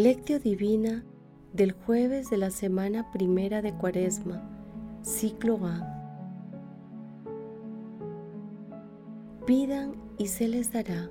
Lectio 0.00 0.38
Divina 0.38 1.04
del 1.52 1.72
jueves 1.72 2.30
de 2.30 2.36
la 2.36 2.52
semana 2.52 3.10
primera 3.10 3.62
de 3.62 3.74
Cuaresma, 3.74 4.40
ciclo 5.02 5.58
A. 5.66 5.82
Pidan 9.44 9.96
y 10.16 10.28
se 10.28 10.46
les 10.46 10.72
dará. 10.72 11.10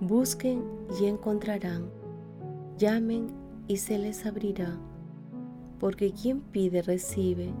Busquen 0.00 0.62
y 1.00 1.06
encontrarán. 1.06 1.90
Llamen 2.78 3.26
y 3.66 3.78
se 3.78 3.98
les 3.98 4.26
abrirá. 4.26 4.78
Porque 5.80 6.12
quien 6.12 6.40
pide 6.40 6.82
recibe, 6.82 7.52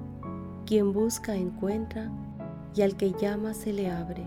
quien 0.66 0.92
busca 0.92 1.34
encuentra, 1.34 2.12
y 2.76 2.82
al 2.82 2.96
que 2.96 3.12
llama 3.20 3.54
se 3.54 3.72
le 3.72 3.90
abre. 3.90 4.24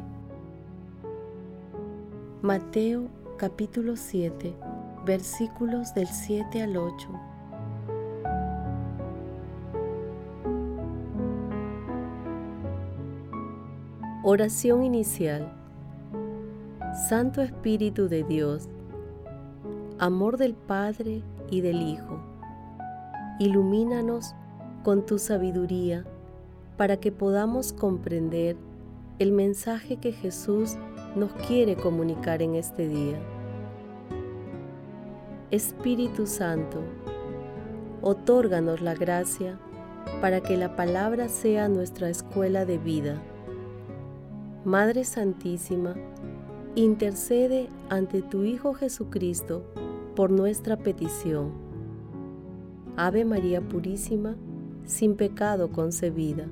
Mateo 2.41 3.07
capítulo 3.37 3.95
7 3.95 4.74
versículos 5.05 5.93
del 5.93 6.07
7 6.07 6.63
al 6.63 6.77
8. 6.77 7.09
Oración 14.23 14.83
inicial. 14.83 15.53
Santo 17.07 17.41
Espíritu 17.41 18.07
de 18.07 18.23
Dios, 18.23 18.67
amor 19.99 20.37
del 20.37 20.55
Padre 20.55 21.21
y 21.51 21.61
del 21.61 21.81
Hijo, 21.81 22.19
ilumínanos 23.37 24.33
con 24.83 25.05
tu 25.05 25.19
sabiduría 25.19 26.05
para 26.77 26.97
que 26.97 27.11
podamos 27.11 27.73
comprender 27.73 28.55
el 29.19 29.31
mensaje 29.33 29.97
que 29.97 30.13
Jesús 30.13 30.77
nos 31.15 31.31
quiere 31.33 31.75
comunicar 31.75 32.41
en 32.41 32.55
este 32.55 32.87
día. 32.87 33.19
Espíritu 35.51 36.25
Santo, 36.25 36.79
otórganos 38.01 38.81
la 38.81 38.95
gracia 38.95 39.59
para 40.19 40.41
que 40.41 40.57
la 40.57 40.75
palabra 40.75 41.29
sea 41.29 41.69
nuestra 41.69 42.09
escuela 42.09 42.65
de 42.65 42.79
vida. 42.79 43.21
Madre 44.63 45.03
Santísima, 45.03 45.93
intercede 46.73 47.69
ante 47.89 48.23
tu 48.23 48.43
Hijo 48.43 48.73
Jesucristo 48.73 49.63
por 50.15 50.31
nuestra 50.31 50.77
petición. 50.77 51.51
Ave 52.97 53.23
María 53.23 53.61
Purísima, 53.61 54.35
sin 54.85 55.15
pecado 55.15 55.69
concebida. 55.69 56.47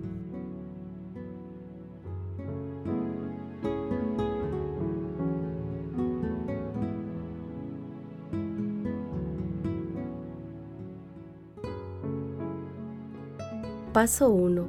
Paso 13.94 14.31
1. 14.31 14.67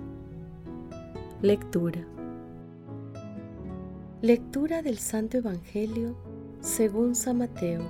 Lectura. 1.40 2.06
Lectura 4.20 4.82
del 4.82 4.98
Santo 4.98 5.38
Evangelio 5.38 6.14
según 6.60 7.14
San 7.14 7.38
Mateo, 7.38 7.80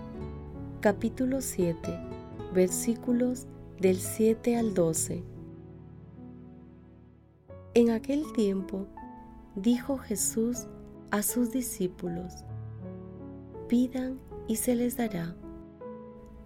capítulo 0.81 1.41
7, 1.41 1.77
versículos 2.55 3.49
del 3.81 3.97
7 3.97 4.57
al 4.57 4.75
12. 4.75 5.25
En 7.75 7.91
aquel 7.91 8.33
tiempo 8.33 8.87
dijo 9.57 9.99
Jesús 9.99 10.69
a 11.11 11.25
sus 11.25 11.51
discípulos, 11.51 12.45
pidan 13.67 14.21
y 14.47 14.55
se 14.55 14.77
les 14.77 14.97
dará, 14.97 15.35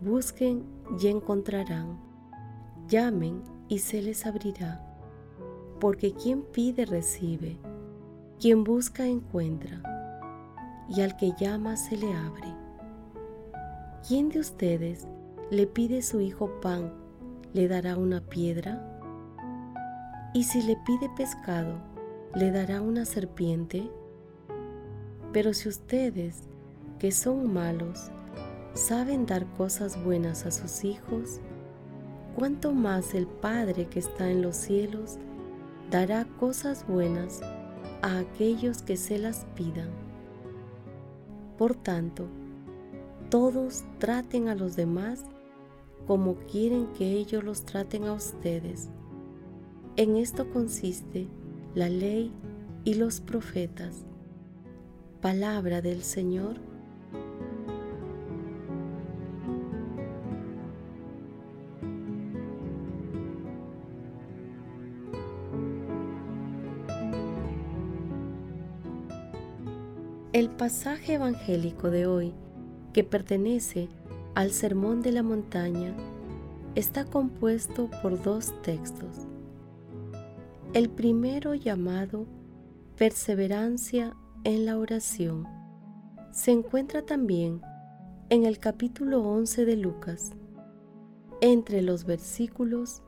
busquen 0.01 0.65
y 0.99 1.09
encontrarán, 1.09 2.01
llamen 2.89 3.43
y 3.69 3.79
se 3.79 4.03
les 4.03 4.27
abrirá. 4.27 4.85
Porque 5.81 6.13
quien 6.13 6.43
pide 6.43 6.85
recibe, 6.87 7.59
quien 8.41 8.65
busca 8.65 9.07
encuentra, 9.07 9.83
y 10.89 11.03
al 11.03 11.17
que 11.17 11.33
llama 11.39 11.77
se 11.77 11.97
le 11.97 12.13
abre. 12.15 12.55
¿Quién 14.07 14.31
de 14.31 14.41
ustedes 14.41 15.07
le 15.51 15.67
pide 15.67 16.03
su 16.03 16.21
hijo 16.21 16.61
pan, 16.61 16.93
le 17.53 17.69
dará 17.69 17.97
una 17.97 18.21
piedra? 18.21 18.85
¿Y 20.35 20.45
si 20.45 20.63
le 20.63 20.77
pide 20.87 21.11
pescado, 21.17 21.79
le 22.35 22.51
dará 22.51 22.81
una 22.81 23.05
serpiente? 23.05 23.91
Pero 25.33 25.53
si 25.53 25.69
ustedes, 25.69 26.49
que 26.99 27.13
son 27.13 27.53
malos, 27.53 28.11
saben 28.75 29.27
dar 29.27 29.47
cosas 29.57 30.03
buenas 30.03 30.47
a 30.47 30.51
sus 30.51 30.85
hijos, 30.85 31.41
cuánto 32.39 32.73
más 32.73 33.15
el 33.15 33.27
Padre 33.27 33.89
que 33.89 33.99
está 33.99 34.31
en 34.31 34.43
los 34.43 34.55
cielos 34.55 35.19
dará 35.91 36.25
cosas 36.39 36.87
buenas 36.87 37.41
a 38.01 38.19
aquellos 38.19 38.81
que 38.83 38.97
se 38.97 39.19
las 39.19 39.45
pidan. 39.57 39.89
Por 41.57 41.75
tanto, 41.75 42.29
todos 43.29 43.83
traten 43.99 44.47
a 44.47 44.55
los 44.55 44.77
demás 44.77 45.25
como 46.07 46.37
quieren 46.37 46.87
que 46.93 47.11
ellos 47.11 47.43
los 47.43 47.65
traten 47.65 48.05
a 48.05 48.13
ustedes. 48.13 48.89
En 49.97 50.17
esto 50.17 50.49
consiste 50.49 51.27
la 51.75 51.89
ley 51.89 52.31
y 52.85 52.95
los 52.95 53.21
profetas. 53.21 54.05
Palabra 55.21 55.83
del 55.83 56.05
Señor 56.05 56.68
pasaje 70.59 71.15
evangélico 71.15 71.89
de 71.89 72.07
hoy, 72.07 72.35
que 72.93 73.05
pertenece 73.05 73.89
al 74.35 74.51
Sermón 74.51 75.03
de 75.03 75.13
la 75.13 75.23
Montaña, 75.23 75.95
está 76.75 77.05
compuesto 77.05 77.89
por 78.03 78.21
dos 78.21 78.53
textos. 78.63 79.29
El 80.75 80.91
primero 80.91 81.55
llamado 81.55 82.27
Perseverancia 82.97 84.17
en 84.43 84.67
la 84.67 84.77
oración 84.77 85.47
se 86.33 86.51
encuentra 86.51 87.03
también 87.03 87.63
en 88.29 88.45
el 88.45 88.59
capítulo 88.59 89.23
11 89.23 89.65
de 89.65 89.77
Lucas, 89.77 90.33
entre 91.41 91.83
los 91.83 92.05
versículos 92.05 93.03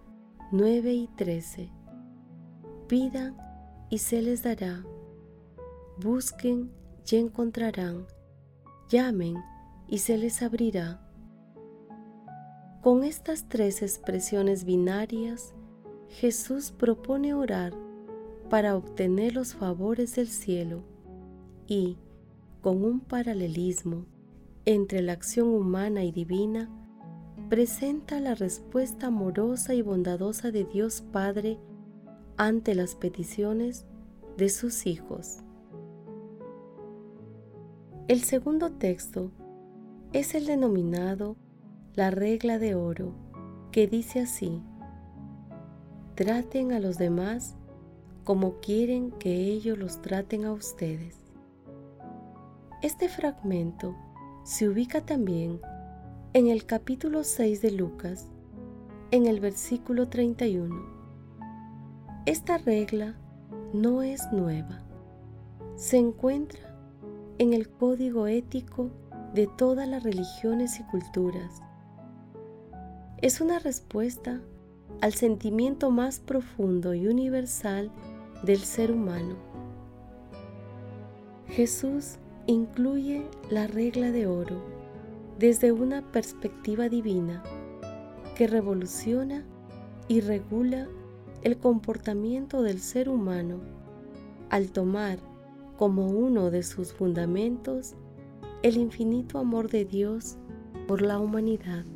9 0.52 0.92
y 0.92 1.08
13. 1.16 1.72
Pidan 2.86 3.36
y 3.90 3.98
se 3.98 4.22
les 4.22 4.44
dará. 4.44 4.84
Busquen 6.00 6.79
y 7.10 7.16
encontrarán, 7.16 8.06
llamen 8.88 9.36
y 9.88 9.98
se 9.98 10.16
les 10.16 10.42
abrirá. 10.42 11.00
Con 12.82 13.04
estas 13.04 13.48
tres 13.48 13.82
expresiones 13.82 14.64
binarias, 14.64 15.54
Jesús 16.08 16.72
propone 16.72 17.34
orar 17.34 17.72
para 18.48 18.76
obtener 18.76 19.34
los 19.34 19.54
favores 19.54 20.16
del 20.16 20.28
cielo 20.28 20.82
y, 21.66 21.98
con 22.62 22.82
un 22.84 23.00
paralelismo 23.00 24.06
entre 24.64 25.02
la 25.02 25.12
acción 25.12 25.48
humana 25.48 26.04
y 26.04 26.12
divina, 26.12 26.68
presenta 27.48 28.20
la 28.20 28.34
respuesta 28.34 29.08
amorosa 29.08 29.74
y 29.74 29.82
bondadosa 29.82 30.50
de 30.50 30.64
Dios 30.64 31.02
Padre 31.12 31.58
ante 32.36 32.74
las 32.74 32.94
peticiones 32.94 33.84
de 34.36 34.48
sus 34.48 34.86
hijos. 34.86 35.42
El 38.10 38.24
segundo 38.24 38.72
texto 38.72 39.30
es 40.12 40.34
el 40.34 40.46
denominado 40.46 41.36
la 41.94 42.10
regla 42.10 42.58
de 42.58 42.74
oro, 42.74 43.14
que 43.70 43.86
dice 43.86 44.18
así, 44.18 44.64
traten 46.16 46.72
a 46.72 46.80
los 46.80 46.98
demás 46.98 47.54
como 48.24 48.58
quieren 48.58 49.12
que 49.12 49.32
ellos 49.32 49.78
los 49.78 50.02
traten 50.02 50.44
a 50.44 50.52
ustedes. 50.52 51.20
Este 52.82 53.08
fragmento 53.08 53.94
se 54.42 54.68
ubica 54.68 55.06
también 55.06 55.60
en 56.32 56.48
el 56.48 56.66
capítulo 56.66 57.22
6 57.22 57.62
de 57.62 57.70
Lucas, 57.70 58.28
en 59.12 59.26
el 59.28 59.38
versículo 59.38 60.08
31. 60.08 60.84
Esta 62.26 62.58
regla 62.58 63.14
no 63.72 64.02
es 64.02 64.32
nueva. 64.32 64.82
Se 65.76 65.96
encuentra 65.96 66.69
en 67.40 67.54
el 67.54 67.70
código 67.70 68.26
ético 68.26 68.90
de 69.32 69.46
todas 69.46 69.88
las 69.88 70.02
religiones 70.02 70.78
y 70.78 70.82
culturas. 70.82 71.62
Es 73.22 73.40
una 73.40 73.58
respuesta 73.58 74.42
al 75.00 75.14
sentimiento 75.14 75.90
más 75.90 76.20
profundo 76.20 76.92
y 76.92 77.06
universal 77.06 77.90
del 78.42 78.58
ser 78.58 78.92
humano. 78.92 79.36
Jesús 81.48 82.16
incluye 82.46 83.22
la 83.48 83.66
regla 83.66 84.10
de 84.10 84.26
oro, 84.26 84.62
desde 85.38 85.72
una 85.72 86.02
perspectiva 86.12 86.90
divina 86.90 87.42
que 88.36 88.48
revoluciona 88.48 89.46
y 90.08 90.20
regula 90.20 90.88
el 91.40 91.56
comportamiento 91.56 92.60
del 92.60 92.80
ser 92.80 93.08
humano 93.08 93.60
al 94.50 94.72
tomar 94.72 95.29
como 95.80 96.08
uno 96.08 96.50
de 96.50 96.62
sus 96.62 96.92
fundamentos 96.92 97.94
el 98.62 98.76
infinito 98.76 99.38
amor 99.38 99.70
de 99.70 99.86
Dios 99.86 100.36
por 100.86 101.00
la 101.00 101.18
humanidad. 101.18 101.86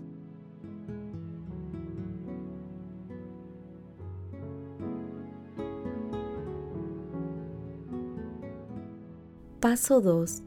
Paso 9.61 10.01
2. 10.01 10.43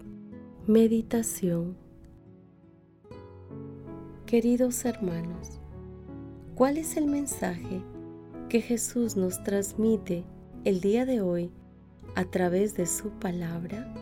Meditación. 0.65 1.77
Queridos 4.25 4.83
hermanos, 4.83 5.59
¿cuál 6.55 6.77
es 6.77 6.97
el 6.97 7.05
mensaje 7.05 7.83
que 8.49 8.61
Jesús 8.61 9.15
nos 9.15 9.43
transmite 9.43 10.25
el 10.63 10.81
día 10.81 11.05
de 11.05 11.21
hoy 11.21 11.51
a 12.17 12.25
través 12.25 12.73
de 12.73 12.87
su 12.87 13.11
palabra? 13.11 13.93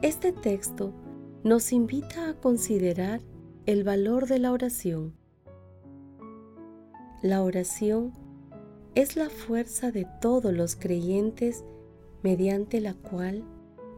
Este 0.00 0.32
texto 0.32 0.94
nos 1.44 1.70
invita 1.70 2.30
a 2.30 2.34
considerar 2.34 3.20
el 3.66 3.84
valor 3.84 4.26
de 4.26 4.38
la 4.38 4.52
oración. 4.52 5.12
La 7.20 7.42
oración 7.42 8.14
es 8.94 9.16
la 9.16 9.28
fuerza 9.28 9.90
de 9.90 10.06
todos 10.22 10.50
los 10.50 10.76
creyentes 10.76 11.62
mediante 12.22 12.80
la 12.80 12.94
cual 12.94 13.44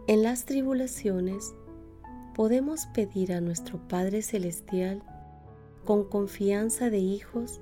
en 0.08 0.24
las 0.24 0.46
tribulaciones 0.46 1.54
podemos 2.34 2.86
pedir 2.86 3.32
a 3.32 3.40
nuestro 3.40 3.86
Padre 3.86 4.22
Celestial 4.22 5.04
con 5.84 6.02
confianza 6.08 6.90
de 6.90 6.98
hijos 6.98 7.60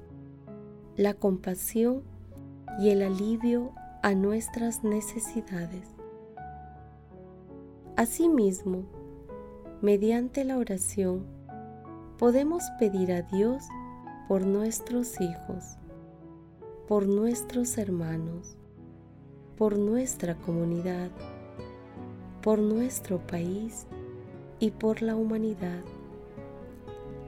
la 0.96 1.12
compasión 1.12 2.02
y 2.80 2.88
el 2.88 3.02
alivio 3.02 3.74
a 4.02 4.14
nuestras 4.14 4.84
necesidades. 4.84 5.88
Asimismo, 7.96 8.84
mediante 9.82 10.44
la 10.44 10.56
oración, 10.56 11.26
podemos 12.16 12.62
pedir 12.78 13.10
a 13.10 13.22
Dios 13.22 13.64
por 14.28 14.46
nuestros 14.46 15.20
hijos, 15.20 15.78
por 16.86 17.08
nuestros 17.08 17.76
hermanos, 17.76 18.56
por 19.56 19.76
nuestra 19.76 20.36
comunidad, 20.36 21.10
por 22.40 22.60
nuestro 22.60 23.18
país 23.18 23.88
y 24.60 24.70
por 24.70 25.02
la 25.02 25.16
humanidad, 25.16 25.82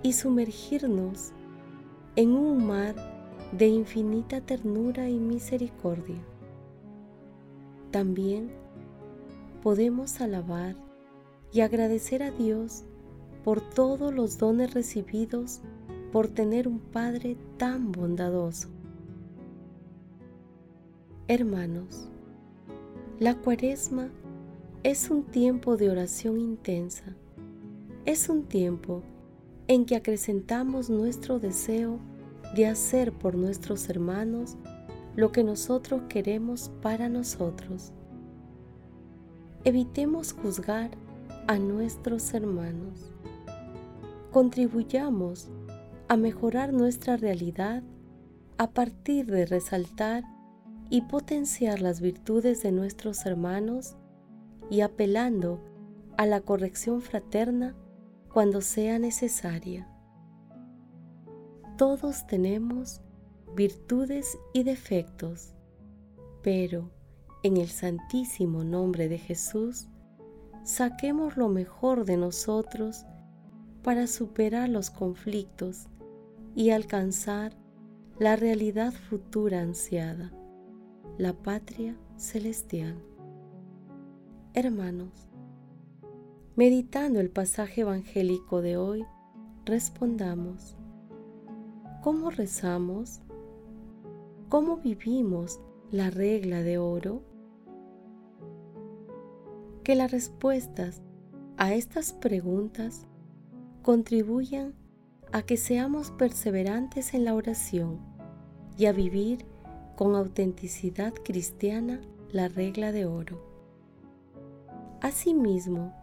y 0.05 0.13
sumergirnos 0.13 1.33
en 2.15 2.31
un 2.31 2.65
mar 2.65 2.95
de 3.51 3.67
infinita 3.67 4.41
ternura 4.41 5.09
y 5.09 5.19
misericordia. 5.19 6.30
También 7.91 8.51
podemos 9.63 10.21
alabar 10.21 10.77
y 11.53 11.61
agradecer 11.61 12.23
a 12.23 12.31
Dios 12.31 12.85
por 13.45 13.61
todos 13.61 14.13
los 14.15 14.39
dones 14.39 14.75
recibidos 14.75 15.61
por 16.13 16.29
tener 16.29 16.69
un 16.69 16.79
Padre 16.79 17.37
tan 17.57 17.93
bondadoso. 17.93 18.69
Hermanos, 21.29 22.09
la 23.19 23.37
cuaresma 23.37 24.09
es 24.83 25.11
un 25.11 25.25
tiempo 25.25 25.77
de 25.77 25.91
oración 25.91 26.39
intensa. 26.41 27.15
Es 28.07 28.29
un 28.29 28.45
tiempo 28.45 29.03
en 29.69 29.85
que 29.85 29.95
acrecentamos 29.95 30.91
nuestro 30.91 31.39
deseo 31.39 31.99
de 32.57 32.67
hacer 32.67 33.13
por 33.13 33.37
nuestros 33.37 33.89
hermanos 33.89 34.57
lo 35.17 35.33
que 35.33 35.45
nosotros 35.45 36.03
queremos 36.09 36.71
para 36.83 37.09
nosotros. 37.09 37.93
Evitemos 39.65 40.33
juzgar 40.33 40.91
a 41.47 41.59
nuestros 41.59 42.33
hermanos. 42.33 43.13
Contribuyamos 44.31 45.51
a 46.09 46.17
mejorar 46.17 46.73
nuestra 46.73 47.17
realidad 47.17 47.83
a 48.59 48.71
partir 48.71 49.27
de 49.27 49.47
resaltar 49.47 50.25
y 50.91 51.03
potenciar 51.03 51.81
las 51.81 52.01
virtudes 52.01 52.63
de 52.63 52.73
nuestros 52.73 53.25
hermanos 53.27 53.97
y 54.71 54.81
apelando 54.81 55.61
a 56.17 56.27
la 56.27 56.41
corrección 56.41 57.01
fraterna 57.01 57.75
cuando 58.33 58.61
sea 58.61 58.99
necesaria. 58.99 59.89
Todos 61.77 62.27
tenemos 62.27 63.01
virtudes 63.61 64.39
y 64.55 64.63
defectos, 64.63 65.53
pero 66.43 66.91
en 67.43 67.59
el 67.59 67.69
santísimo 67.69 68.65
nombre 68.65 69.07
de 69.07 69.19
Jesús, 69.19 69.87
saquemos 70.65 71.37
lo 71.37 71.51
mejor 71.51 72.07
de 72.07 72.17
nosotros 72.17 73.05
para 73.83 74.07
superar 74.07 74.71
los 74.71 74.89
conflictos 74.89 75.89
y 76.55 76.71
alcanzar 76.71 77.53
la 78.19 78.35
realidad 78.35 78.95
futura 78.95 79.61
ansiada 79.61 80.33
la 81.19 81.35
patria 81.35 81.99
celestial. 82.17 82.97
Hermanos, 84.55 85.29
meditando 86.57 87.21
el 87.21 87.29
pasaje 87.29 87.83
evangélico 87.83 88.63
de 88.63 88.79
hoy, 88.79 89.05
respondamos, 89.67 90.79
¿cómo 92.03 92.31
rezamos? 92.31 93.21
¿Cómo 94.51 94.79
vivimos 94.79 95.61
la 95.93 96.11
regla 96.11 96.61
de 96.63 96.77
oro? 96.77 97.23
Que 99.85 99.95
las 99.95 100.11
respuestas 100.11 101.03
a 101.57 101.73
estas 101.73 102.13
preguntas 102.13 103.07
contribuyan 103.83 104.75
a 105.31 105.43
que 105.43 105.57
seamos 105.57 106.11
perseverantes 106.11 107.15
en 107.15 107.25
la 107.25 107.37
oración 107.37 108.01
y 108.77 108.87
a 108.87 108.93
vivir 108.93 109.47
con 109.95 110.17
autenticidad 110.17 111.15
cristiana 111.15 112.01
la 112.33 112.49
regla 112.49 112.91
de 112.91 113.07
oro. 113.07 113.41
Asimismo, 115.01 115.95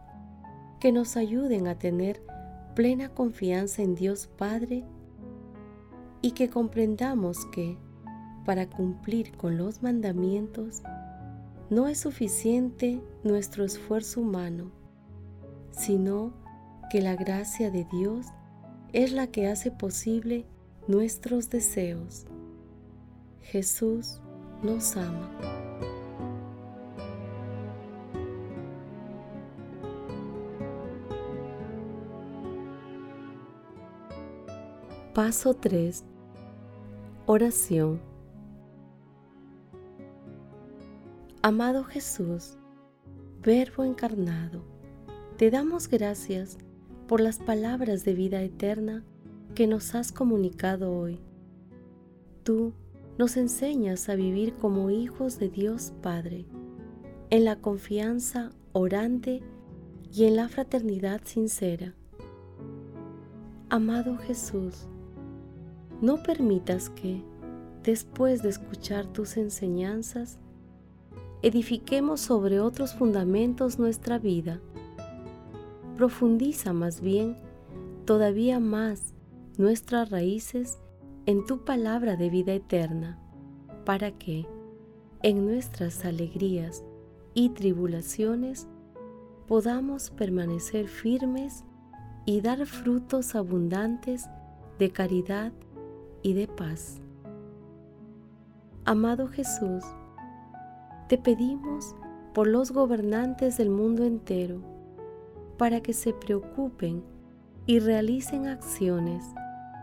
que 0.79 0.93
nos 0.93 1.17
ayuden 1.17 1.67
a 1.67 1.77
tener 1.77 2.23
plena 2.75 3.09
confianza 3.09 3.81
en 3.81 3.93
Dios 3.93 4.27
Padre 4.27 4.85
y 6.21 6.31
que 6.31 6.49
comprendamos 6.49 7.45
que 7.47 7.77
para 8.47 8.69
cumplir 8.69 9.33
con 9.35 9.57
los 9.57 9.83
mandamientos 9.83 10.81
no 11.69 11.89
es 11.89 11.99
suficiente 11.99 13.01
nuestro 13.21 13.65
esfuerzo 13.65 14.21
humano, 14.21 14.71
sino 15.71 16.31
que 16.89 17.01
la 17.01 17.17
gracia 17.17 17.71
de 17.71 17.85
Dios 17.91 18.27
es 18.93 19.11
la 19.11 19.27
que 19.27 19.47
hace 19.47 19.69
posible 19.69 20.45
nuestros 20.87 21.49
deseos. 21.49 22.25
Jesús 23.41 24.21
nos 24.63 24.95
ama. 24.95 25.29
Paso 35.13 35.53
3. 35.53 36.05
Oración. 37.25 38.06
Amado 41.47 41.85
Jesús, 41.85 42.57
Verbo 43.41 43.85
encarnado, 43.85 44.65
te 45.37 45.49
damos 45.49 45.87
gracias 45.87 46.57
por 47.07 47.21
las 47.21 47.37
palabras 47.37 48.03
de 48.03 48.13
vida 48.15 48.41
eterna 48.41 49.05
que 49.55 49.65
nos 49.65 49.95
has 49.95 50.11
comunicado 50.11 50.91
hoy. 50.91 51.21
Tú 52.43 52.73
nos 53.17 53.37
enseñas 53.37 54.09
a 54.09 54.15
vivir 54.15 54.55
como 54.55 54.89
hijos 54.89 55.39
de 55.39 55.47
Dios 55.47 55.93
Padre, 56.01 56.45
en 57.29 57.45
la 57.45 57.55
confianza 57.55 58.49
orante 58.73 59.41
y 60.11 60.25
en 60.25 60.35
la 60.35 60.49
fraternidad 60.49 61.21
sincera. 61.23 61.93
Amado 63.69 64.17
Jesús, 64.17 64.85
no 66.01 66.21
permitas 66.23 66.89
que, 66.89 67.23
después 67.83 68.43
de 68.43 68.49
escuchar 68.49 69.05
tus 69.07 69.37
enseñanzas, 69.37 70.39
edifiquemos 71.41 72.21
sobre 72.21 72.59
otros 72.59 72.93
fundamentos 72.93 73.79
nuestra 73.79 74.17
vida. 74.17 74.59
Profundiza 75.95 76.73
más 76.73 77.01
bien 77.01 77.37
todavía 78.05 78.59
más 78.59 79.13
nuestras 79.57 80.09
raíces 80.09 80.79
en 81.25 81.45
tu 81.45 81.65
palabra 81.65 82.15
de 82.15 82.29
vida 82.29 82.53
eterna, 82.53 83.19
para 83.85 84.11
que, 84.11 84.47
en 85.23 85.45
nuestras 85.45 86.05
alegrías 86.05 86.83
y 87.33 87.49
tribulaciones, 87.49 88.67
podamos 89.47 90.09
permanecer 90.11 90.87
firmes 90.87 91.63
y 92.25 92.41
dar 92.41 92.65
frutos 92.65 93.35
abundantes 93.35 94.27
de 94.79 94.91
caridad 94.91 95.51
y 96.21 96.33
de 96.33 96.47
paz. 96.47 97.01
Amado 98.85 99.27
Jesús, 99.27 99.83
te 101.07 101.17
pedimos 101.17 101.95
por 102.33 102.47
los 102.47 102.71
gobernantes 102.71 103.57
del 103.57 103.69
mundo 103.69 104.03
entero, 104.03 104.59
para 105.57 105.81
que 105.81 105.93
se 105.93 106.13
preocupen 106.13 107.03
y 107.65 107.79
realicen 107.79 108.47
acciones 108.47 109.23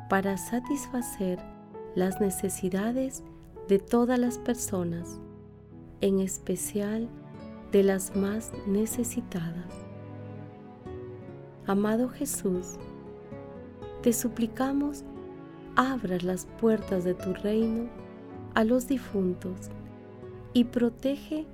para 0.08 0.36
satisfacer 0.36 1.38
las 1.94 2.20
necesidades 2.20 3.24
de 3.68 3.78
todas 3.78 4.18
las 4.18 4.38
personas, 4.38 5.18
en 6.00 6.20
especial 6.20 7.08
de 7.72 7.82
las 7.82 8.14
más 8.14 8.52
necesitadas. 8.66 9.74
Amado 11.66 12.08
Jesús, 12.10 12.76
te 14.02 14.12
suplicamos 14.12 15.04
abras 15.76 16.22
las 16.22 16.46
puertas 16.60 17.04
de 17.04 17.14
tu 17.14 17.32
reino 17.32 17.88
a 18.54 18.62
los 18.62 18.86
difuntos 18.86 19.70
y 20.54 20.64
protege 20.64 21.46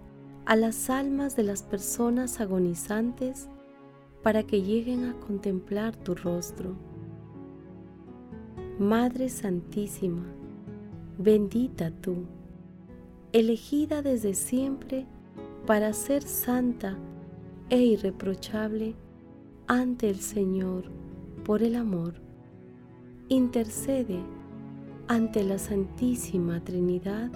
a 0.44 0.54
las 0.54 0.90
almas 0.90 1.34
de 1.34 1.42
las 1.42 1.62
personas 1.62 2.40
agonizantes 2.40 3.48
para 4.22 4.42
que 4.44 4.62
lleguen 4.62 5.06
a 5.06 5.14
contemplar 5.14 5.96
tu 5.96 6.14
rostro. 6.14 6.74
Madre 8.78 9.28
Santísima, 9.28 10.24
bendita 11.18 11.90
tú, 11.90 12.26
elegida 13.32 14.02
desde 14.02 14.34
siempre 14.34 15.06
para 15.66 15.92
ser 15.92 16.22
santa 16.22 16.98
e 17.70 17.78
irreprochable 17.78 18.94
ante 19.66 20.10
el 20.10 20.20
Señor 20.20 20.84
por 21.44 21.62
el 21.62 21.76
amor. 21.76 22.14
Intercede 23.28 24.18
ante 25.08 25.44
la 25.44 25.58
Santísima 25.58 26.62
Trinidad 26.64 27.30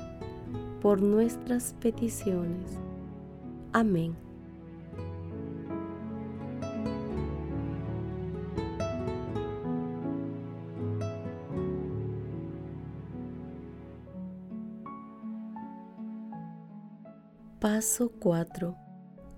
por 0.85 1.01
nuestras 1.01 1.73
peticiones. 1.81 2.79
Amén. 3.73 4.15
Paso 17.59 18.13
4. 18.21 18.77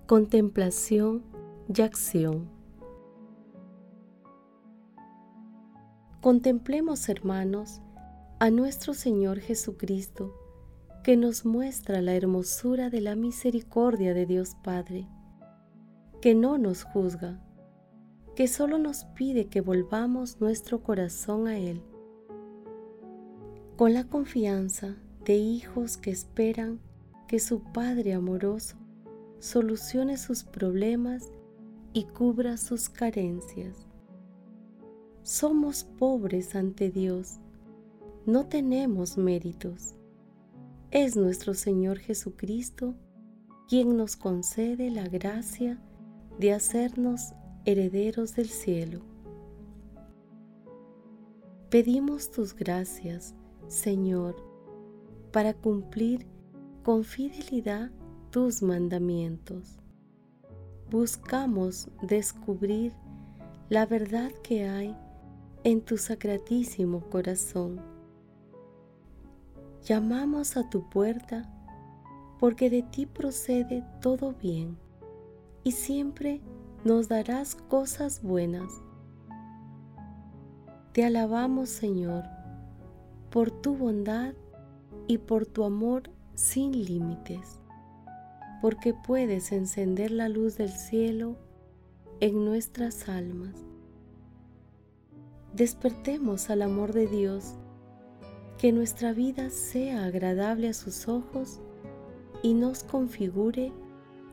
Contemplación 0.09 1.23
y 1.73 1.81
acción. 1.81 2.51
Contemplemos, 6.21 7.09
hermanos, 7.09 7.81
a 8.41 8.51
nuestro 8.51 8.95
Señor 8.95 9.39
Jesucristo, 9.39 10.46
que 11.07 11.17
nos 11.17 11.45
muestra 11.45 12.03
la 12.03 12.17
hermosura 12.17 12.91
de 12.91 13.01
la 13.01 13.15
misericordia 13.15 14.13
de 14.13 14.27
Dios 14.27 14.57
Padre, 14.65 15.07
que 16.21 16.35
no 16.35 16.59
nos 16.59 16.83
juzga, 16.83 17.41
que 18.35 18.49
solo 18.49 18.79
nos 18.79 19.05
pide 19.15 19.47
que 19.47 19.61
volvamos 19.61 20.41
nuestro 20.41 20.83
corazón 20.83 21.47
a 21.47 21.59
Él, 21.59 21.81
con 23.77 23.95
la 23.95 24.03
confianza 24.03 24.97
de 25.25 25.37
hijos 25.37 25.97
que 25.97 26.11
esperan 26.11 26.81
que 27.29 27.39
su 27.39 27.63
Padre 27.63 28.13
amoroso 28.13 28.77
solucione 29.39 30.17
sus 30.17 30.43
problemas 30.43 31.31
y 31.93 32.07
cubra 32.07 32.57
sus 32.57 32.89
carencias. 32.89 33.87
Somos 35.23 35.85
pobres 35.85 36.57
ante 36.57 36.91
Dios, 36.91 37.37
no 38.27 38.47
tenemos 38.47 39.17
méritos. 39.17 39.96
Es 40.93 41.17
nuestro 41.17 41.55
Señor 41.55 41.99
Jesucristo 41.99 42.95
quien 43.69 43.97
nos 43.97 44.17
concede 44.17 44.89
la 44.91 45.09
gracia 45.09 45.83
de 46.39 46.53
hacernos 46.53 47.33
herederos 47.65 48.37
del 48.37 48.49
cielo. 48.49 49.01
Pedimos 51.71 52.31
tus 52.31 52.55
gracias, 52.55 53.35
Señor, 53.67 54.37
para 55.33 55.55
cumplir 55.55 56.29
con 56.85 57.03
fidelidad 57.03 57.91
tus 58.31 58.63
mandamientos. 58.63 59.81
Buscamos 60.89 61.89
descubrir 62.01 62.93
la 63.69 63.87
verdad 63.87 64.31
que 64.45 64.69
hay 64.69 64.97
en 65.65 65.81
tu 65.81 65.99
sacratísimo 65.99 67.01
corazón. 67.11 67.96
Llamamos 69.87 70.57
a 70.57 70.69
tu 70.69 70.83
puerta 70.91 71.49
porque 72.41 72.71
de 72.71 72.83
ti 72.83 73.07
procede 73.07 73.85
todo 74.01 74.33
bien 74.33 74.77
y 75.63 75.71
siempre 75.71 76.41
nos 76.83 77.07
darás 77.07 77.55
cosas 77.55 78.21
buenas. 78.21 78.83
Te 80.91 81.05
alabamos 81.05 81.69
Señor 81.69 82.25
por 83.31 83.53
tu 83.53 83.77
bondad 83.77 84.35
y 85.07 85.19
por 85.19 85.47
tu 85.47 85.63
amor 85.63 86.11
sin 86.35 86.73
límites, 86.73 87.61
porque 88.61 88.93
puedes 88.93 89.53
encender 89.53 90.11
la 90.11 90.29
luz 90.29 90.57
del 90.57 90.71
cielo 90.71 91.37
en 92.19 92.45
nuestras 92.45 93.09
almas. 93.09 93.55
Despertemos 95.55 96.51
al 96.51 96.63
amor 96.63 96.93
de 96.93 97.07
Dios, 97.07 97.55
que 98.59 98.73
nuestra 98.73 99.13
vida 99.13 99.51
sea 99.51 100.05
agradable 100.05 100.69
a 100.69 100.75
sus 100.75 101.09
ojos 101.09 101.61
y 102.43 102.55
nos 102.55 102.83
configure 102.85 103.73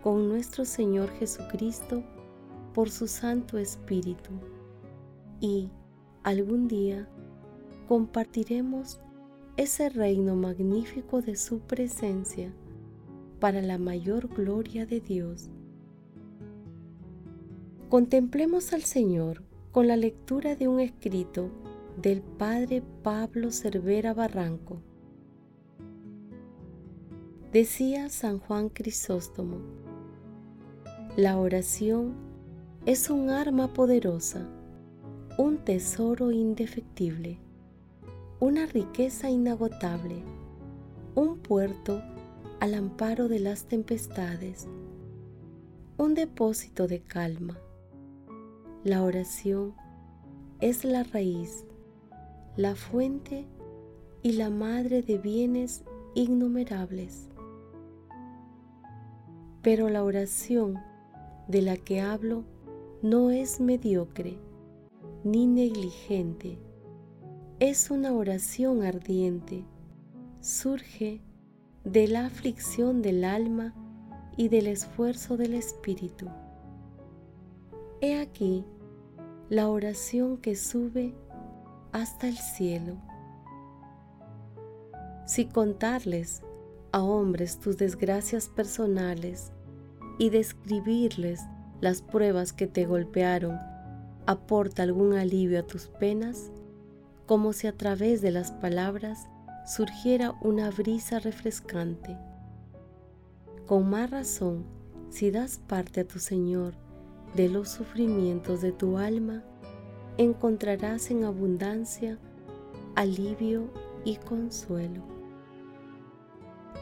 con 0.01 0.29
nuestro 0.29 0.65
Señor 0.65 1.09
Jesucristo 1.19 2.03
por 2.73 2.89
su 2.89 3.07
Santo 3.07 3.57
Espíritu. 3.57 4.31
Y 5.39 5.69
algún 6.23 6.67
día 6.67 7.07
compartiremos 7.87 9.01
ese 9.57 9.89
reino 9.89 10.35
magnífico 10.35 11.21
de 11.21 11.35
su 11.35 11.59
presencia 11.59 12.53
para 13.39 13.61
la 13.61 13.77
mayor 13.77 14.29
gloria 14.29 14.85
de 14.85 15.01
Dios. 15.01 15.49
Contemplemos 17.89 18.73
al 18.73 18.83
Señor 18.83 19.43
con 19.71 19.87
la 19.87 19.97
lectura 19.97 20.55
de 20.55 20.67
un 20.67 20.79
escrito 20.79 21.51
del 22.01 22.21
Padre 22.21 22.83
Pablo 23.03 23.51
Cervera 23.51 24.13
Barranco. 24.13 24.81
Decía 27.51 28.09
San 28.09 28.39
Juan 28.39 28.69
Crisóstomo, 28.69 29.57
la 31.15 31.37
oración 31.37 32.13
es 32.85 33.09
un 33.09 33.29
arma 33.29 33.73
poderosa, 33.73 34.47
un 35.37 35.57
tesoro 35.57 36.31
indefectible 36.31 37.39
una 38.43 38.65
riqueza 38.65 39.29
inagotable, 39.29 40.21
un 41.15 41.37
puerto 41.37 42.03
al 42.59 42.73
amparo 42.73 43.29
de 43.29 43.39
las 43.39 43.67
tempestades, 43.69 44.67
un 45.97 46.13
depósito 46.13 46.89
de 46.89 46.99
calma. 46.99 47.57
La 48.83 49.01
oración 49.01 49.75
es 50.59 50.83
la 50.83 51.03
raíz, 51.03 51.65
la 52.55 52.75
fuente 52.75 53.47
y 54.21 54.33
la 54.33 54.49
madre 54.49 55.01
de 55.01 55.17
bienes 55.17 55.83
innumerables. 56.13 57.29
Pero 59.61 59.89
la 59.89 60.03
oración 60.03 60.77
de 61.47 61.61
la 61.61 61.77
que 61.77 62.01
hablo 62.01 62.43
no 63.01 63.31
es 63.31 63.59
mediocre 63.59 64.37
ni 65.23 65.47
negligente 65.47 66.59
es 67.59 67.89
una 67.91 68.11
oración 68.11 68.83
ardiente, 68.83 69.63
surge 70.41 71.21
de 71.85 72.07
la 72.07 72.25
aflicción 72.25 73.01
del 73.01 73.23
alma 73.23 73.73
y 74.35 74.49
del 74.49 74.67
esfuerzo 74.67 75.37
del 75.37 75.53
espíritu. 75.53 76.27
He 78.01 78.19
aquí 78.19 78.65
la 79.49 79.69
oración 79.69 80.37
que 80.37 80.55
sube 80.55 81.13
hasta 81.93 82.27
el 82.27 82.37
cielo. 82.37 82.97
Si 85.25 85.45
contarles 85.45 86.41
a 86.91 87.01
hombres 87.01 87.59
tus 87.59 87.77
desgracias 87.77 88.49
personales 88.49 89.53
y 90.19 90.29
describirles 90.29 91.41
las 91.79 92.01
pruebas 92.01 92.51
que 92.51 92.67
te 92.67 92.85
golpearon 92.85 93.57
aporta 94.25 94.83
algún 94.83 95.13
alivio 95.13 95.59
a 95.59 95.63
tus 95.67 95.87
penas, 95.87 96.51
como 97.25 97.53
si 97.53 97.67
a 97.67 97.77
través 97.77 98.21
de 98.21 98.31
las 98.31 98.51
palabras 98.51 99.27
surgiera 99.65 100.35
una 100.41 100.69
brisa 100.71 101.19
refrescante. 101.19 102.17
Con 103.65 103.89
más 103.89 104.09
razón, 104.09 104.65
si 105.09 105.31
das 105.31 105.57
parte 105.57 106.01
a 106.01 106.07
tu 106.07 106.19
Señor 106.19 106.73
de 107.35 107.49
los 107.49 107.69
sufrimientos 107.69 108.61
de 108.61 108.71
tu 108.71 108.97
alma 108.97 109.43
encontrarás 110.17 111.11
en 111.11 111.23
abundancia 111.23 112.19
alivio 112.95 113.69
y 114.05 114.17
consuelo. 114.17 115.01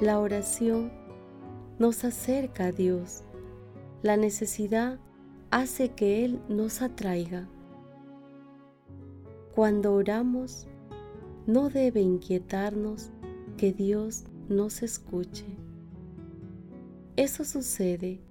La 0.01 0.19
oración 0.19 0.91
nos 1.79 2.03
acerca 2.03 2.65
a 2.65 2.71
Dios. 2.71 3.23
La 4.01 4.17
necesidad 4.17 5.00
hace 5.51 5.89
que 5.89 6.25
Él 6.25 6.41
nos 6.50 6.81
atraiga. 6.81 7.47
Cuando 9.55 9.93
oramos, 9.93 10.67
no 11.45 11.69
debe 11.69 12.01
inquietarnos 12.01 13.11
que 13.57 13.73
Dios 13.73 14.23
nos 14.50 14.81
escuche. 14.81 15.45
Eso 17.15 17.43
sucede 17.45 18.21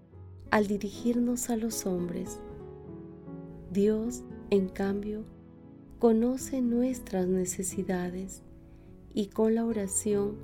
al 0.51 0.67
dirigirnos 0.67 1.51
a 1.51 1.57
los 1.57 1.87
hombres. 1.87 2.41
Dios, 3.71 4.25
en 4.51 4.69
cambio, 4.69 5.25
conoce 6.01 6.61
nuestras 6.61 7.29
necesidades 7.29 8.43
y 9.15 9.27
con 9.27 9.55
la 9.55 9.65
oración 9.65 10.35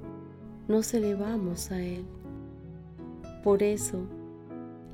nos 0.68 0.94
elevamos 0.94 1.72
a 1.72 1.82
Él. 1.82 2.04
Por 3.42 3.62
eso, 3.62 4.06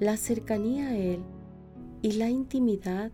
la 0.01 0.17
cercanía 0.17 0.89
a 0.89 0.97
Él 0.97 1.21
y 2.01 2.13
la 2.13 2.31
intimidad 2.31 3.13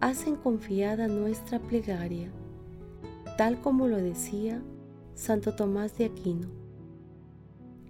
hacen 0.00 0.36
confiada 0.36 1.08
nuestra 1.08 1.58
plegaria, 1.58 2.30
tal 3.36 3.60
como 3.60 3.88
lo 3.88 3.96
decía 3.96 4.62
Santo 5.14 5.56
Tomás 5.56 5.98
de 5.98 6.04
Aquino. 6.04 6.48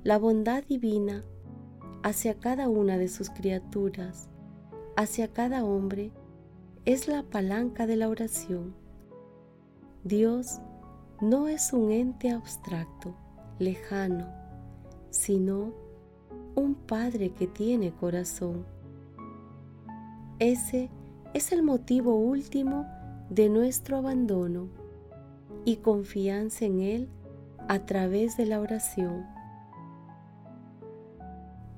La 0.05 0.19
bondad 0.19 0.64
divina 0.64 1.25
hacia 2.02 2.38
cada 2.38 2.69
una 2.69 2.97
de 2.97 3.09
sus 3.09 3.28
criaturas, 3.31 4.28
hacia 4.97 5.33
cada 5.33 5.64
hombre, 5.64 6.12
es 6.87 7.09
la 7.09 7.25
palanca 7.25 7.85
de 7.85 7.97
la 7.97 8.09
oración. 8.09 8.73
Dios 10.05 10.61
no 11.21 11.49
es 11.49 11.73
un 11.73 11.90
ente 11.90 12.31
abstracto, 12.31 13.12
lejano, 13.59 14.28
sino 15.11 15.73
un 16.55 16.76
Padre 16.76 17.31
que 17.31 17.49
tiene 17.49 17.90
corazón. 17.90 18.64
Ese 20.38 20.88
es 21.35 21.50
el 21.50 21.64
motivo 21.64 22.14
último 22.14 22.87
de 23.31 23.49
nuestro 23.49 23.97
abandono 23.97 24.69
y 25.64 25.78
confianza 25.78 26.66
en 26.66 26.81
Él 26.81 27.09
a 27.66 27.81
través 27.81 28.37
de 28.37 28.47
la 28.47 28.61
oración. 28.61 29.26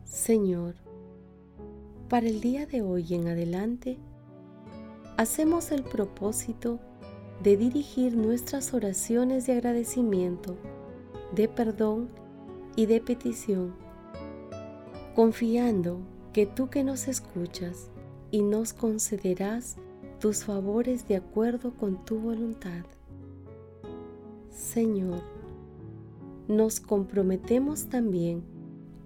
Señor, 0.04 0.74
para 2.10 2.26
el 2.26 2.42
día 2.42 2.66
de 2.66 2.82
hoy 2.82 3.14
en 3.14 3.28
adelante, 3.28 3.98
hacemos 5.18 5.72
el 5.72 5.82
propósito 5.82 6.78
de 7.42 7.56
dirigir 7.56 8.16
nuestras 8.16 8.72
oraciones 8.72 9.46
de 9.46 9.54
agradecimiento, 9.54 10.56
de 11.34 11.48
perdón 11.48 12.08
y 12.76 12.86
de 12.86 13.00
petición, 13.00 13.74
confiando 15.16 15.98
que 16.32 16.46
tú 16.46 16.70
que 16.70 16.84
nos 16.84 17.08
escuchas 17.08 17.90
y 18.30 18.42
nos 18.42 18.72
concederás 18.72 19.76
tus 20.20 20.44
favores 20.44 21.08
de 21.08 21.16
acuerdo 21.16 21.72
con 21.74 22.04
tu 22.04 22.20
voluntad. 22.20 22.84
Señor, 24.52 25.22
nos 26.46 26.78
comprometemos 26.78 27.86
también 27.86 28.44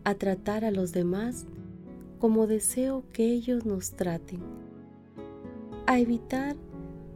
a 0.04 0.14
tratar 0.14 0.66
a 0.66 0.72
los 0.72 0.92
demás 0.92 1.46
como 2.18 2.46
deseo 2.46 3.02
que 3.14 3.32
ellos 3.32 3.64
nos 3.64 3.92
traten 3.92 4.61
a 5.92 5.98
evitar 5.98 6.56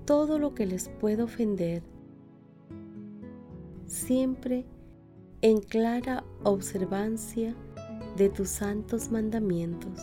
todo 0.04 0.38
lo 0.38 0.54
que 0.54 0.66
les 0.66 0.90
pueda 0.90 1.24
ofender, 1.24 1.82
siempre 3.86 4.66
en 5.40 5.60
clara 5.60 6.24
observancia 6.42 7.54
de 8.18 8.28
tus 8.28 8.50
santos 8.50 9.10
mandamientos. 9.10 9.98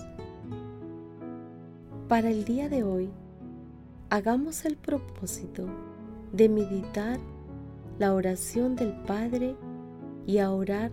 Para 2.07 2.31
el 2.31 2.45
día 2.45 2.67
de 2.67 2.83
hoy, 2.83 3.11
hagamos 4.09 4.65
el 4.65 4.75
propósito 4.75 5.67
de 6.31 6.49
meditar 6.49 7.19
la 7.99 8.15
oración 8.15 8.75
del 8.75 8.93
Padre 9.03 9.55
y 10.25 10.39
a 10.39 10.49
orar 10.49 10.91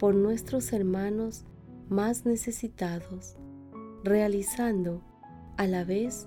por 0.00 0.16
nuestros 0.16 0.72
hermanos 0.72 1.44
más 1.88 2.26
necesitados, 2.26 3.36
realizando 4.02 5.00
a 5.56 5.68
la 5.68 5.84
vez 5.84 6.26